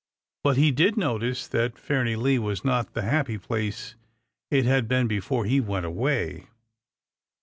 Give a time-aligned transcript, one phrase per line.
[0.43, 3.93] But he did notice that Fairnilee was not the happy place
[4.49, 6.47] it had been before he went away.